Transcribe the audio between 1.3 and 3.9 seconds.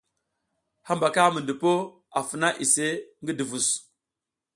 mi ndupa a funa iseʼe ngi duvus.